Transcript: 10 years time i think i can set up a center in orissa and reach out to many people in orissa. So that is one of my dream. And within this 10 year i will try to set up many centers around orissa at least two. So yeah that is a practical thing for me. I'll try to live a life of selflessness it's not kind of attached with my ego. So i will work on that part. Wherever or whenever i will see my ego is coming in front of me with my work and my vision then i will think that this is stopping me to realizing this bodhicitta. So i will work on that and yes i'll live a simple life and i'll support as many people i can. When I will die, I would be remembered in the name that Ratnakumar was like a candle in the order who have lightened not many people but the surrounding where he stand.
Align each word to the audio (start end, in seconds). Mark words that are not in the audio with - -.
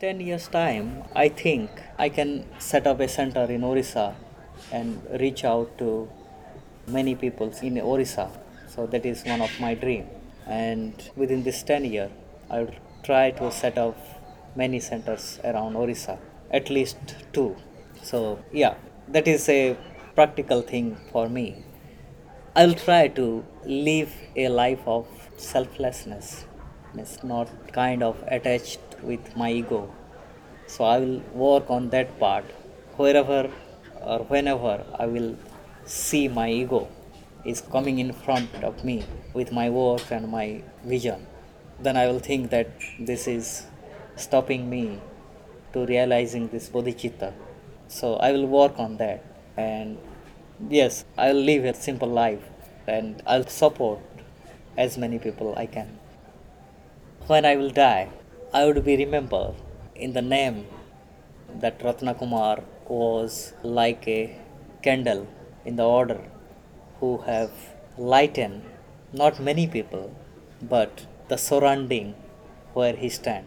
10 0.00 0.20
years 0.20 0.46
time 0.54 0.88
i 1.14 1.26
think 1.26 1.70
i 1.98 2.06
can 2.16 2.30
set 2.58 2.86
up 2.86 2.98
a 3.00 3.08
center 3.08 3.44
in 3.54 3.62
orissa 3.64 4.14
and 4.70 5.00
reach 5.22 5.42
out 5.42 5.78
to 5.78 6.06
many 6.86 7.14
people 7.14 7.50
in 7.62 7.78
orissa. 7.80 8.30
So 8.68 8.86
that 8.88 9.06
is 9.06 9.24
one 9.24 9.40
of 9.40 9.50
my 9.58 9.74
dream. 9.74 10.06
And 10.46 11.10
within 11.16 11.42
this 11.44 11.62
10 11.62 11.86
year 11.86 12.10
i 12.50 12.58
will 12.60 12.74
try 13.02 13.30
to 13.30 13.50
set 13.50 13.78
up 13.78 13.96
many 14.54 14.80
centers 14.80 15.40
around 15.44 15.76
orissa 15.76 16.18
at 16.50 16.68
least 16.68 17.16
two. 17.32 17.56
So 18.02 18.38
yeah 18.52 18.74
that 19.08 19.26
is 19.26 19.48
a 19.48 19.78
practical 20.14 20.60
thing 20.60 20.98
for 21.10 21.28
me. 21.28 21.64
I'll 22.54 22.74
try 22.74 23.08
to 23.08 23.44
live 23.64 24.12
a 24.36 24.48
life 24.48 24.86
of 24.86 25.06
selflessness 25.38 26.44
it's 26.98 27.22
not 27.22 27.48
kind 27.72 28.02
of 28.02 28.16
attached 28.28 28.85
with 29.02 29.36
my 29.36 29.50
ego. 29.52 29.92
So 30.66 30.84
i 30.84 30.98
will 30.98 31.20
work 31.32 31.70
on 31.70 31.90
that 31.90 32.18
part. 32.18 32.44
Wherever 32.96 33.50
or 34.02 34.18
whenever 34.32 34.84
i 34.98 35.06
will 35.06 35.36
see 35.84 36.28
my 36.28 36.48
ego 36.50 36.88
is 37.44 37.60
coming 37.60 37.98
in 37.98 38.12
front 38.12 38.64
of 38.68 38.84
me 38.84 39.04
with 39.34 39.52
my 39.52 39.68
work 39.70 40.10
and 40.10 40.28
my 40.28 40.62
vision 40.84 41.26
then 41.80 41.96
i 41.96 42.06
will 42.06 42.18
think 42.18 42.50
that 42.50 42.68
this 42.98 43.26
is 43.28 43.66
stopping 44.16 44.68
me 44.70 45.00
to 45.72 45.84
realizing 45.86 46.48
this 46.48 46.68
bodhicitta. 46.70 47.32
So 47.88 48.16
i 48.16 48.32
will 48.32 48.46
work 48.46 48.78
on 48.78 48.96
that 48.96 49.24
and 49.56 49.98
yes 50.70 51.04
i'll 51.18 51.44
live 51.50 51.64
a 51.64 51.74
simple 51.74 52.08
life 52.08 52.42
and 52.86 53.22
i'll 53.26 53.46
support 53.46 54.00
as 54.78 54.96
many 54.96 55.18
people 55.18 55.54
i 55.56 55.66
can. 55.66 55.98
When 57.26 57.44
I 57.44 57.56
will 57.56 57.70
die, 57.70 58.08
I 58.56 58.64
would 58.64 58.78
be 58.84 58.96
remembered 58.96 59.56
in 60.04 60.10
the 60.16 60.22
name 60.22 60.58
that 61.62 61.80
Ratnakumar 61.86 62.62
was 62.88 63.52
like 63.62 64.06
a 64.08 64.20
candle 64.84 65.26
in 65.66 65.74
the 65.80 65.88
order 65.98 66.20
who 66.98 67.10
have 67.30 67.50
lightened 68.12 68.62
not 69.22 69.44
many 69.48 69.66
people 69.76 70.06
but 70.74 71.04
the 71.28 71.36
surrounding 71.48 72.14
where 72.72 72.96
he 73.02 73.10
stand. 73.10 73.46